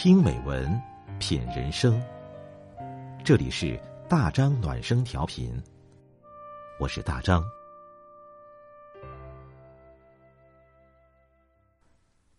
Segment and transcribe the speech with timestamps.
[0.00, 0.80] 听美文，
[1.18, 2.00] 品人生。
[3.24, 3.76] 这里是
[4.08, 5.60] 大张暖声调频，
[6.78, 7.42] 我是大张。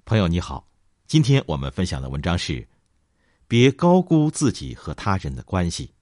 [0.05, 0.65] 朋友你好，
[1.05, 2.65] 今天我们分享的文章是：
[3.45, 5.93] 别高估自己和他人的关系。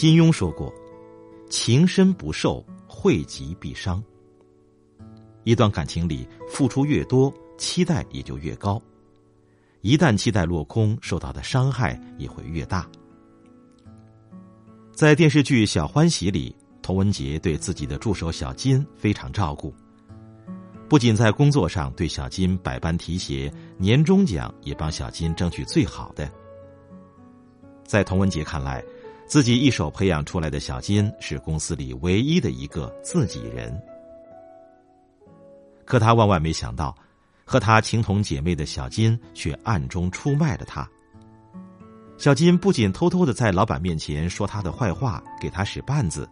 [0.00, 0.72] 金庸说过
[1.50, 4.02] ：“情深不寿，惠及必伤。”
[5.44, 8.80] 一段感情里，付出越多，期待也就越高；
[9.82, 12.88] 一旦期待落空，受到的伤害也会越大。
[14.90, 19.70] 在电视剧《小欢喜》里，童文杰对自己的助手小金非常照顾，
[20.88, 26.26] 不仅在工作上对小金百般提携，年终奖也帮小金争取最好的。
[27.84, 28.82] 在童文杰看来，
[29.30, 33.80] 自己一手培养出来的小金是公司里唯一的一个自己人，
[35.84, 36.92] 可他万万没想到，
[37.44, 40.84] 和他情同姐妹的小金却暗中出卖了他。
[42.18, 46.28] 小金不仅偷偷的在老板面前说他的坏话，给他使绊子，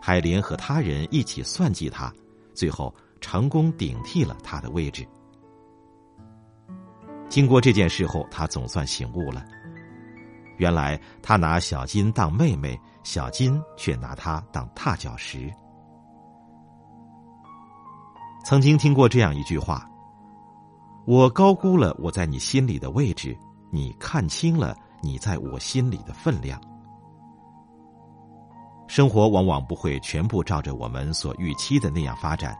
[0.00, 2.14] 还联合他人一起算计他，
[2.54, 5.04] 最后成功顶替了他的位置。
[7.28, 9.44] 经过这件事后，他总算醒悟了。
[10.58, 15.52] 原来他拿小金当妹妹，小金却拿他当踏脚石。
[18.44, 19.88] 曾经听过这样一句话
[21.06, 23.36] ：“我高估了我在你心里的位置，
[23.70, 26.60] 你看清了你在我心里的分量。”
[28.88, 32.56] 生活往往不会全部照着我们所预期的那样发展，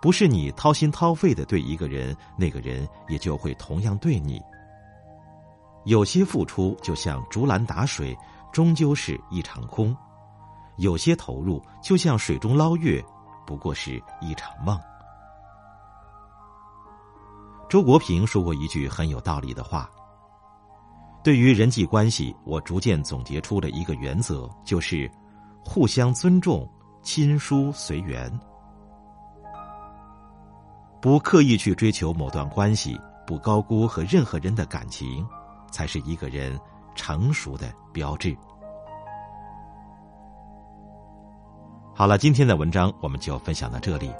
[0.00, 4.40] 不是你掏心掏肺的对一个人，那个人也就会同样对你。
[5.84, 8.16] 有些付出就像竹篮打水，
[8.52, 9.94] 终究是一场空；
[10.76, 13.02] 有些投入就像水中捞月，
[13.46, 14.78] 不过是一场梦。
[17.68, 19.88] 周国平说过一句很有道理的话
[21.24, 25.10] ：“对于人际关系，我逐渐总结出了一个原则，就是
[25.64, 26.68] 互相尊重，
[27.02, 28.30] 亲疏随缘，
[31.00, 35.26] 不刻意去追求某段关系，不高估和任何人的感情。”
[35.70, 36.58] 才是一个人
[36.94, 38.36] 成熟的标志。
[41.94, 44.10] 好了，今天的文章我们就分享到这里。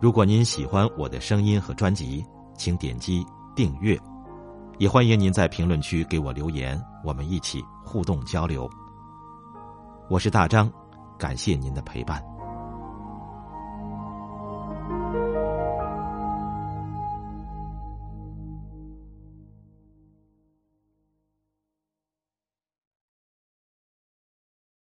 [0.00, 3.26] 如果您喜欢我的声音和专辑，请点击
[3.56, 3.98] 订阅，
[4.78, 8.70] 也欢迎您在评论区给我留言，我们一起互动交流。
[10.08, 10.70] 我是大张，
[11.18, 12.37] 感谢您的陪伴。